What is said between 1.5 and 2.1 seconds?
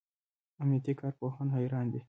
حیران دي.